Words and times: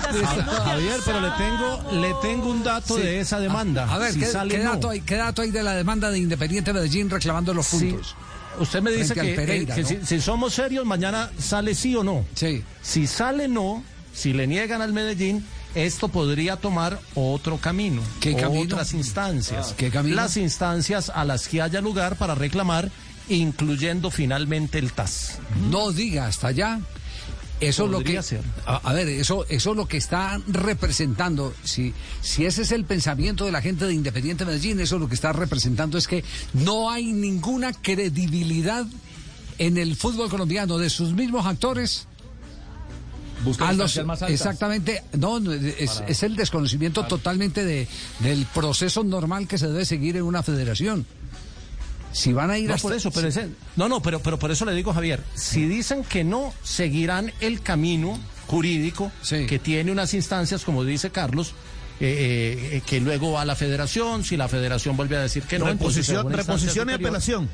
Javier, 0.00 1.00
pero 1.04 1.20
le 1.20 1.30
tengo, 1.30 1.90
le 2.00 2.14
tengo 2.22 2.50
un 2.50 2.62
dato 2.62 2.96
de 2.96 3.20
esa 3.20 3.38
demanda. 3.40 3.92
A 3.92 3.98
ver, 3.98 4.12
Si 4.12 4.20
¿qué, 4.20 4.26
sale 4.26 4.54
qué 4.56 4.64
no. 4.64 4.72
dato 4.74 4.90
hay, 4.90 5.00
¿qué 5.00 5.16
dato 5.16 5.42
hay 5.42 5.50
de 5.50 5.62
la 5.62 5.72
demanda 5.74 6.10
de 6.10 6.18
Independiente 6.18 6.72
Medellín 6.72 7.10
reclamando 7.10 7.52
los 7.54 7.66
Sí. 7.66 7.90
puntos? 7.90 8.14
Usted 8.58 8.82
me 8.82 8.92
dice 8.92 9.14
que, 9.14 9.34
Pereira, 9.34 9.74
eh, 9.74 9.76
que 9.76 9.82
¿no? 9.82 9.88
si, 9.88 10.06
si 10.06 10.20
somos 10.20 10.54
serios, 10.54 10.84
mañana 10.86 11.30
sale 11.38 11.74
sí 11.74 11.96
o 11.96 12.04
no. 12.04 12.24
Sí. 12.34 12.62
Si 12.82 13.06
sale 13.06 13.48
no, 13.48 13.82
si 14.14 14.32
le 14.32 14.46
niegan 14.46 14.80
al 14.80 14.92
Medellín, 14.92 15.44
esto 15.74 16.06
podría 16.08 16.54
tomar 16.56 17.00
otro 17.16 17.58
camino. 17.58 18.00
¿Qué 18.20 18.36
camino? 18.36 18.62
Otras 18.62 18.94
instancias. 18.94 19.74
¿Qué 19.76 19.90
camino? 19.90 20.14
Las 20.14 20.36
instancias 20.36 21.10
a 21.12 21.24
las 21.24 21.48
que 21.48 21.60
haya 21.62 21.80
lugar 21.80 22.14
para 22.14 22.36
reclamar, 22.36 22.90
incluyendo 23.28 24.12
finalmente 24.12 24.78
el 24.78 24.92
TAS. 24.92 25.38
No 25.70 25.90
diga 25.90 26.26
hasta 26.26 26.48
allá. 26.48 26.78
Eso 27.60 27.84
es 27.84 27.90
lo 27.90 28.00
que 28.00 28.22
ser. 28.22 28.42
a, 28.66 28.76
a 28.76 28.92
ver, 28.92 29.08
eso 29.08 29.46
eso 29.48 29.70
es 29.70 29.76
lo 29.76 29.86
que 29.86 29.96
está 29.96 30.40
representando. 30.46 31.54
Si 31.62 31.94
si 32.20 32.44
ese 32.44 32.62
es 32.62 32.72
el 32.72 32.84
pensamiento 32.84 33.44
de 33.44 33.52
la 33.52 33.62
gente 33.62 33.86
de 33.86 33.94
Independiente 33.94 34.44
Medellín, 34.44 34.80
eso 34.80 34.98
lo 34.98 35.08
que 35.08 35.14
está 35.14 35.32
representando 35.32 35.96
es 35.96 36.08
que 36.08 36.24
no 36.52 36.90
hay 36.90 37.12
ninguna 37.12 37.72
credibilidad 37.72 38.86
en 39.58 39.78
el 39.78 39.96
fútbol 39.96 40.28
colombiano 40.28 40.78
de 40.78 40.90
sus 40.90 41.12
mismos 41.12 41.46
actores 41.46 42.08
a 43.60 43.72
los 43.72 44.04
más 44.04 44.22
exactamente 44.22 45.02
no 45.18 45.38
no, 45.40 45.52
es, 45.52 46.02
es 46.06 46.22
el 46.22 46.36
desconocimiento 46.36 47.04
totalmente 47.04 47.64
de 47.64 47.86
del 48.20 48.46
proceso 48.46 49.04
normal 49.04 49.46
que 49.46 49.58
se 49.58 49.68
debe 49.68 49.84
seguir 49.84 50.16
en 50.16 50.22
una 50.22 50.42
federación. 50.42 51.06
Si 52.14 52.32
van 52.32 52.50
a 52.50 52.56
ir 52.58 52.68
No, 52.68 52.74
hasta- 52.74 52.88
por 52.88 52.96
eso, 52.96 53.10
pero 53.10 53.28
ese- 53.28 53.48
no, 53.76 53.88
no, 53.88 54.00
pero, 54.00 54.20
pero 54.20 54.38
por 54.38 54.50
eso 54.50 54.64
le 54.64 54.72
digo, 54.72 54.94
Javier, 54.94 55.22
si 55.34 55.66
dicen 55.66 56.04
que 56.04 56.24
no, 56.24 56.54
seguirán 56.62 57.30
el 57.40 57.60
camino 57.60 58.18
jurídico 58.46 59.10
Sí. 59.20 59.46
que 59.46 59.58
tiene 59.58 59.90
unas 59.92 60.14
instancias, 60.14 60.64
como 60.64 60.84
dice 60.84 61.10
Carlos, 61.10 61.54
eh, 62.00 62.70
eh, 62.72 62.82
que 62.86 63.00
luego 63.00 63.32
va 63.32 63.42
a 63.42 63.44
la 63.44 63.56
federación, 63.56 64.24
si 64.24 64.36
la 64.36 64.48
federación 64.48 64.96
vuelve 64.96 65.16
a 65.16 65.20
decir 65.22 65.42
que 65.42 65.58
no, 65.58 65.66
Reposición, 65.66 66.32
reposición 66.32 66.88
y 66.90 66.92
apelación. 66.94 67.48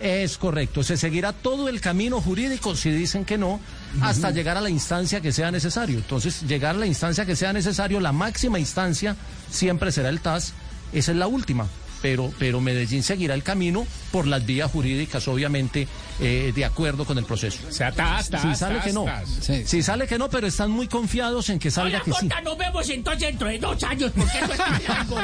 Es 0.00 0.38
correcto, 0.38 0.82
se 0.84 0.96
seguirá 0.96 1.32
todo 1.32 1.68
el 1.68 1.80
camino 1.80 2.20
jurídico 2.20 2.76
si 2.76 2.90
dicen 2.90 3.24
que 3.24 3.36
no, 3.36 3.60
hasta 4.00 4.30
llegar 4.30 4.56
a 4.56 4.60
la 4.60 4.70
instancia 4.70 5.20
que 5.20 5.32
sea 5.32 5.50
necesario. 5.50 5.98
Entonces, 5.98 6.42
llegar 6.42 6.76
a 6.76 6.78
la 6.78 6.86
instancia 6.86 7.26
que 7.26 7.34
sea 7.34 7.52
necesario, 7.52 7.98
la 7.98 8.12
máxima 8.12 8.58
instancia 8.60 9.16
siempre 9.50 9.90
será 9.90 10.08
el 10.10 10.20
TAS, 10.20 10.52
esa 10.92 11.10
es 11.12 11.18
la 11.18 11.26
última. 11.26 11.66
Pero, 12.00 12.32
pero 12.38 12.60
Medellín 12.60 13.02
seguirá 13.02 13.34
el 13.34 13.42
camino 13.42 13.84
por 14.12 14.26
las 14.26 14.46
vías 14.46 14.70
jurídicas, 14.70 15.26
obviamente, 15.26 15.88
eh, 16.20 16.52
de 16.54 16.64
acuerdo 16.64 17.04
con 17.04 17.18
el 17.18 17.24
proceso. 17.24 17.58
O 17.68 17.72
sea, 17.72 17.90
tas, 17.90 18.30
tas, 18.30 18.42
Si 18.42 18.54
sale 18.54 18.76
tas, 18.76 18.84
que 18.84 18.92
no. 18.92 19.06
Sí. 19.40 19.64
si 19.66 19.82
sale 19.82 20.06
que 20.06 20.16
no, 20.16 20.30
pero 20.30 20.46
están 20.46 20.70
muy 20.70 20.86
confiados 20.86 21.48
en 21.50 21.58
que 21.58 21.70
salga 21.72 22.00
Hola, 22.04 22.04
que 22.04 22.12
sí. 22.12 22.28
Nos 22.44 22.56
vemos 22.56 22.88
entonces 22.88 23.20
dentro 23.28 23.48
de 23.48 23.58
dos 23.58 23.82
años, 23.82 24.12
porque 24.16 24.38
esto 24.38 24.52
está 24.52 24.80
largo. 24.86 25.16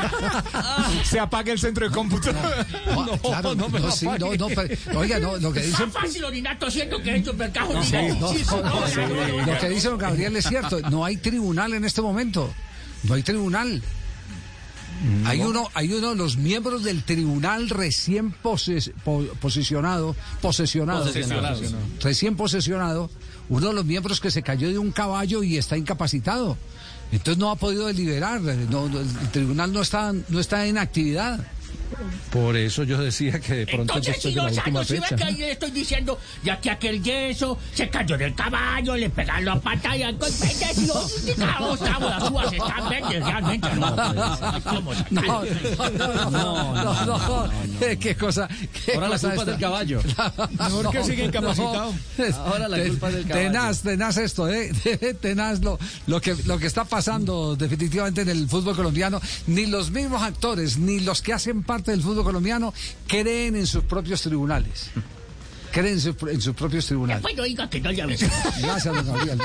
Se 1.05 1.21
apaga 1.21 1.53
el 1.53 1.59
centro 1.61 1.89
de 1.89 1.95
cómputo. 1.95 2.33
No, 2.33 3.05
No, 3.07 3.19
claro, 3.19 3.55
no 3.55 3.69
no, 3.69 3.79
lo 3.79 3.91
sí, 3.93 4.07
no, 4.07 4.35
no, 4.35 4.49
pero, 4.49 4.99
oiga, 4.99 5.19
no, 5.21 5.37
lo 5.37 5.53
que 5.53 5.61
Es 5.61 5.67
dicen, 5.67 5.87
más 5.93 6.03
fácil 6.03 6.25
orinar 6.25 6.59
tosiendo 6.59 7.01
que 7.03 7.23
supercajo. 7.23 7.73
no, 7.75 7.83
no, 8.15 9.47
lo 9.47 9.59
que 9.59 9.69
dice 9.69 9.89
don 9.89 9.99
Gabriel 9.99 10.37
es 10.37 10.47
cierto, 10.47 10.81
no 10.91 11.05
hay 11.05 11.17
tribunal 11.19 11.75
en 11.75 11.85
este 11.85 12.03
momento, 12.03 12.53
no 13.05 13.15
hay 13.15 13.23
tribunal. 13.23 13.83
Hay 15.27 15.41
uno, 15.41 15.69
hay 15.75 15.93
uno 15.93 16.11
de 16.11 16.17
los 16.17 16.37
miembros 16.37 16.83
del 16.85 17.03
tribunal 17.03 17.69
recién 17.69 18.33
poses- 18.33 18.91
po- 19.05 19.25
posicionado, 19.41 20.17
posesionado, 20.41 21.05
Posesionado. 21.07 21.61
recién 22.01 22.37
posesionado, 22.37 23.11
uno 23.49 23.69
de 23.69 23.75
los 23.75 23.85
miembros 23.85 24.21
que 24.21 24.31
se 24.31 24.43
cayó 24.43 24.69
de 24.69 24.79
un 24.79 24.93
caballo 24.93 25.43
y 25.43 25.57
está 25.59 25.77
incapacitado. 25.77 26.57
Entonces 27.13 27.39
no 27.39 27.51
ha 27.51 27.57
podido 27.57 27.87
deliberar, 27.87 28.41
no, 28.41 28.89
no, 28.89 29.01
el 29.01 29.31
tribunal 29.31 29.73
no 29.73 29.83
está, 29.83 30.13
no 30.13 30.41
está 30.41 30.67
en 30.67 30.79
actividad. 30.79 31.47
Por 32.31 32.57
eso 32.57 32.83
yo 32.83 32.99
decía 32.99 33.39
que 33.41 33.55
de 33.55 33.67
pronto 33.67 33.95
Entonces, 33.95 34.21
si 34.21 34.31
de 34.31 34.35
la 34.37 34.43
dos 34.49 34.57
última 34.59 34.81
años, 34.81 34.89
si 34.89 34.95
ve 34.95 35.01
fecha. 35.03 35.17
que 35.17 35.25
ahí 35.25 35.35
le 35.37 35.53
estoy 35.53 35.71
diciendo, 35.71 36.19
ya 36.43 36.61
que 36.61 36.71
aquel 36.71 37.03
yeso 37.03 37.59
se 37.73 37.89
cayó 37.89 38.19
del 38.19 38.35
caballo, 38.35 38.97
le 38.97 39.11
pegaron 39.11 39.45
la 39.45 39.61
pata 39.61 39.97
y 39.97 40.03
algo, 40.03 40.27
y 40.27 40.87
yo, 40.87 40.95
caos, 41.37 41.79
cabo, 41.81 42.09
las 42.09 42.31
uvas 42.31 42.53
están 42.53 42.89
verdes, 42.89 43.25
realmente, 43.25 43.69
¿no? 43.75 43.97
¿Cómo 44.65 44.95
se 44.95 45.05
No, 45.11 45.23
cae? 45.23 45.51
no, 45.99 46.31
no, 46.31 47.07
no, 47.07 47.47
no, 47.47 47.51
qué 48.01 48.17
cosa. 48.17 48.49
qué 48.85 48.95
Ahora 48.95 49.09
la 49.09 49.15
cosa 49.15 49.29
culpa 49.29 49.43
es 49.43 49.47
del 49.47 49.59
caballo. 49.61 50.01
Mejor 50.59 50.91
que 50.91 51.05
siga 51.05 51.25
incapacitado. 51.25 51.95
Ahora 52.45 52.69
la 52.69 52.85
culpa 52.85 53.09
es 53.09 53.15
del 53.15 53.27
caballo. 53.27 53.47
Tenaz, 53.49 53.83
tenaz 53.83 54.17
esto, 54.17 54.49
¿eh? 54.51 54.73
Tenaz 55.21 55.61
lo, 55.61 55.79
lo, 56.07 56.21
que, 56.21 56.35
lo 56.47 56.59
que 56.59 56.67
está 56.67 56.85
pasando 56.85 57.55
definitivamente 57.57 58.23
en 58.23 58.29
el 58.31 58.49
fútbol 58.49 58.75
colombiano. 58.75 59.21
Ni 59.47 59.67
los 59.67 59.91
mismos 59.91 60.23
actores, 60.23 60.79
ni 60.79 61.01
los 61.01 61.23
que 61.23 61.33
hacen 61.33 61.63
parte 61.63 61.74
del 61.83 62.03
fútbol 62.03 62.25
colombiano 62.25 62.73
creen 63.07 63.57
en 63.57 63.67
sus 63.67 63.85
propios 63.85 64.23
tribunales. 64.23 64.91
Creen 65.73 65.95
en 65.95 66.01
sus, 66.01 66.15
en 66.31 66.41
sus 66.41 66.55
propios 66.55 66.87
tribunales. 66.87 67.21
Bueno, 67.21 67.43
diga 67.43 67.69
que 67.69 67.81
no. 67.81 67.91
Gracias, 67.91 68.85
don 68.85 69.05
Gabriel. 69.05 69.39